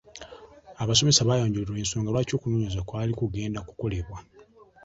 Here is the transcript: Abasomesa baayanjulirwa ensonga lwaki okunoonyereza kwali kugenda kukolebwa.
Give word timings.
Abasomesa 0.83 1.25
baayanjulirwa 1.29 1.79
ensonga 1.83 2.11
lwaki 2.13 2.33
okunoonyereza 2.35 2.81
kwali 2.87 3.11
kugenda 3.19 3.59
kukolebwa. 3.67 4.17